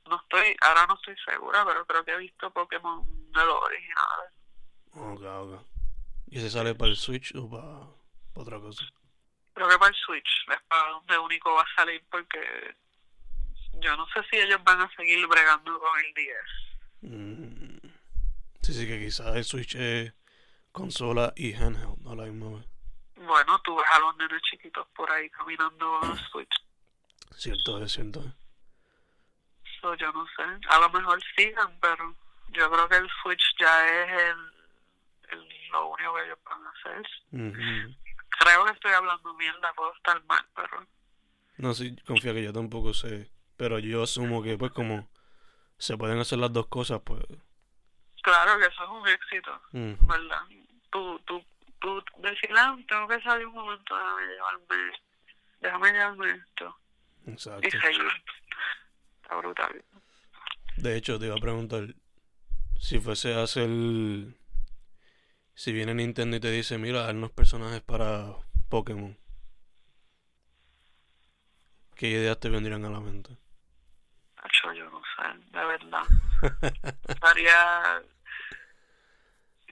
[0.08, 4.32] no estoy, ahora no estoy segura, pero creo que he visto Pokémon de los originales.
[4.90, 5.66] Ok, ok.
[6.26, 7.86] ¿Y ese sale para el Switch o para,
[8.34, 8.84] otra cosa?
[9.54, 12.74] Creo que para el Switch es para donde único va a salir, porque
[13.74, 16.36] yo no sé si ellos van a seguir bregando con el 10.
[17.02, 17.88] Mm,
[18.60, 20.12] Sí, sí, que quizás el Switch es
[20.72, 22.66] consola y handheld a la misma vez.
[23.16, 26.54] Bueno, tú ves a los nenes chiquitos por ahí caminando el Switch.
[27.36, 28.32] Cierto es, cierto es.
[29.80, 32.14] So, yo no sé, a lo mejor sigan, pero
[32.52, 36.70] yo creo que el Switch ya es el, el- lo único que ellos van a
[36.70, 37.06] hacer.
[38.40, 40.86] Creo que estoy hablando mierda, puedo estar mal, pero
[41.58, 43.30] No, sí, confía que yo tampoco sé.
[43.56, 45.08] Pero yo asumo que, pues, como
[45.78, 47.24] se pueden hacer las dos cosas, pues.
[48.28, 49.60] Claro que eso es un éxito.
[49.72, 50.42] ¿verdad?
[50.90, 51.44] Tú, tú,
[51.80, 54.92] tú decir, ah, tengo que salir un momento, déjame llevarme,
[55.60, 56.76] déjame llevarme esto
[57.26, 57.66] Exacto.
[57.66, 58.24] y seguir.
[59.22, 59.84] Está brutal.
[60.76, 61.94] De hecho, te iba a preguntar
[62.78, 63.68] si fuese a hacer.
[65.54, 68.36] Si viene Nintendo y te dice, mira, haznos personajes para
[68.68, 69.18] Pokémon.
[71.96, 73.36] ¿Qué ideas te vendrían a la mente?
[74.74, 76.04] Yo no sé, de verdad.
[77.08, 78.02] Estaría...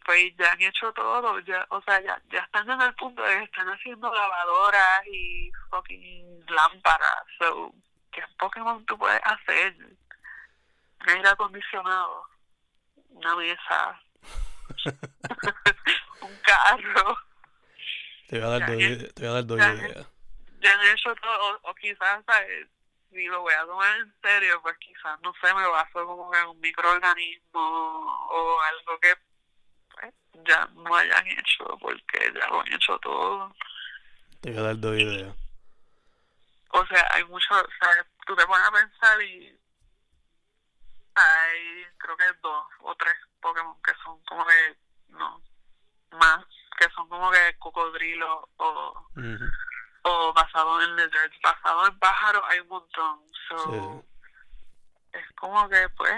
[0.06, 3.38] Pues ya han hecho todo, ya, o sea, ya, ya están en el punto de
[3.38, 7.24] que están haciendo lavadoras y fucking lámparas.
[7.40, 7.72] So,
[8.12, 9.74] ¿qué Pokémon tú puedes hacer?
[11.00, 12.22] Un aire acondicionado,
[13.10, 14.00] una mesa,
[16.20, 17.18] un carro.
[18.28, 18.84] Te voy a dar dos, ya.
[18.86, 20.06] ide- te voy a dar dos Ya, ideas.
[20.60, 22.68] Ya han hecho todo, o, o quizás, ¿sabes?
[23.10, 26.38] si lo voy a tomar en serio, pues quizás, no sé, me baso como que
[26.38, 29.14] en un microorganismo o algo que
[30.44, 33.54] ya no hayan hecho, porque ya lo han hecho todo.
[34.40, 35.34] Te voy a dar dos ideas.
[36.70, 39.58] O sea, hay mucho, o sea, tú te pones a pensar y
[41.14, 44.76] hay, creo que dos o tres Pokémon que son como que,
[45.08, 45.40] no,
[46.12, 46.44] más,
[46.78, 49.08] que son como que cocodrilos o
[50.08, 53.20] o basado en lizards, basado en pájaros hay un montón.
[53.48, 54.04] So,
[55.12, 55.18] Sí.
[55.18, 56.14] es como que pues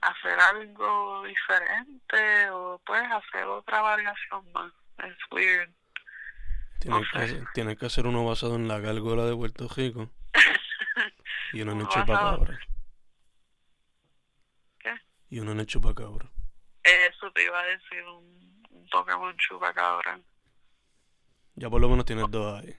[0.00, 4.72] hacer algo diferente o pues hacer otra variación más.
[4.98, 5.70] Es weird.
[6.80, 7.24] Tienes, No que sé.
[7.24, 10.10] hacer, tienes que hacer uno basado en la gárgola de Puerto Rico
[11.52, 12.58] y uno en el chupacabra.
[14.78, 14.94] ¿Qué?
[15.30, 16.28] Y uno en el chupacabra.
[16.82, 20.20] Eso te iba a decir un, un Pokémon chupacabra
[21.56, 22.76] Ya por lo menos tienes dos ahí.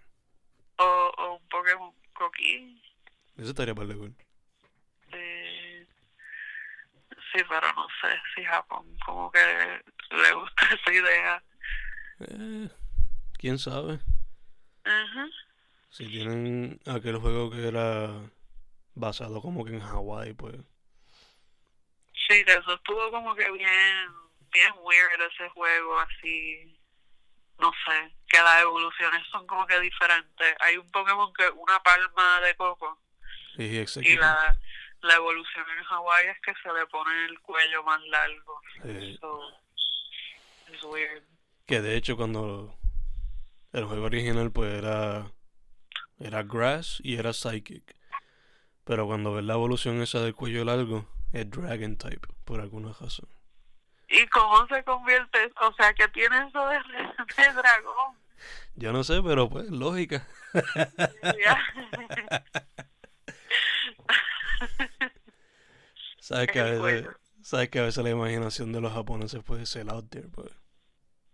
[0.77, 2.81] o, o un Pokémon coquí.
[3.37, 4.15] Eso estaría para cool.
[5.11, 5.85] Eh,
[7.37, 9.39] sí, pero no sé si Japón como que
[10.11, 11.43] le gusta esa idea.
[12.19, 12.69] Eh,
[13.37, 13.99] ¿Quién sabe?
[15.89, 18.09] Si tienen aquel juego que era
[18.95, 20.55] basado como que en Hawái, pues
[22.27, 24.09] Sí, eso estuvo como que bien,
[24.51, 26.77] bien weird ese juego, así,
[27.57, 30.55] no sé, que las evoluciones son como que diferentes.
[30.59, 32.99] Hay un Pokémon que una palma de coco
[33.57, 34.55] y la,
[35.01, 38.61] la evolución en Hawái es que se le pone el cuello más largo.
[39.19, 39.41] So,
[40.71, 41.23] it's weird.
[41.65, 42.75] Que de hecho cuando
[43.73, 45.31] el juego original pues era
[46.19, 47.95] era Grass y era Psychic.
[48.83, 53.27] Pero cuando ves la evolución esa del cuello largo, es Dragon type, por alguna razón.
[54.07, 55.51] ¿Y cómo se convierte?
[55.61, 58.15] O sea, que tiene eso de, de dragón.
[58.75, 60.25] Yo no sé, pero pues lógica.
[66.19, 67.07] Sabes que a veces,
[67.41, 70.51] sabes que a veces la imaginación de los japoneses puede ser out there, pues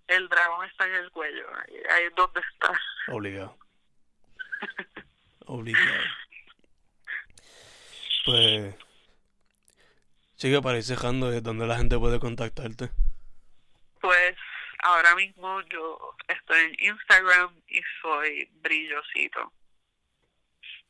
[0.07, 1.47] El dragón está en el cuello.
[1.55, 2.80] Ahí, ahí es donde está.
[3.07, 3.57] obligado.
[5.45, 6.03] Obligado.
[8.26, 8.76] Pues
[10.38, 12.89] chica, para ir cerrando, ¿es donde la gente puede contactarte?
[13.99, 14.36] Pues
[14.84, 19.51] ahora mismo yo estoy en Instagram y soy brillosito.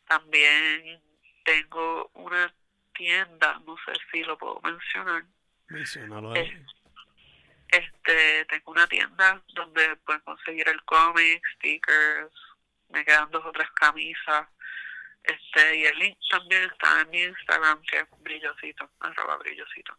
[0.08, 1.02] También
[1.44, 2.54] tengo una
[2.94, 5.24] tienda, no sé si lo puedo mencionar.
[5.70, 6.42] Menciónalo ahí.
[6.42, 6.66] Eh,
[7.70, 12.32] Este, tengo una tienda donde pueden conseguir el cómic, stickers,
[12.90, 14.48] me quedan dos o tres camisas.
[15.24, 19.98] Este, y el link también está en mi Instagram, que es brillosito, arroba brillosito.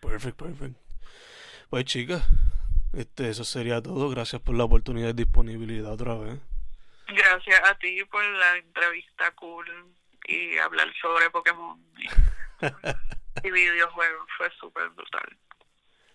[0.00, 0.74] Perfect, perfect.
[1.70, 2.26] Pues chicas,
[2.92, 4.10] este, eso sería todo.
[4.10, 6.40] Gracias por la oportunidad y disponibilidad otra vez.
[7.14, 9.66] Gracias a ti por la entrevista cool
[10.26, 14.28] y hablar sobre Pokémon y, y videojuegos.
[14.36, 15.38] Fue súper brutal.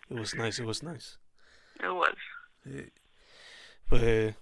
[0.10, 1.18] It was nice, it was nice.
[1.80, 2.16] It was.
[2.64, 2.92] Sí.
[3.90, 4.36] Pues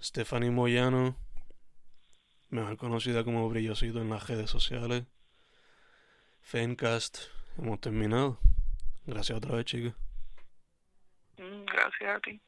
[0.00, 1.16] Stephanie Moyano,
[2.50, 5.04] mejor conocida como Brillosito en las redes sociales.
[6.42, 7.18] Fencast,
[7.58, 8.38] hemos terminado.
[9.06, 9.94] Gracias otra vez, chicas.
[11.38, 12.40] Mm, Gracias a ti.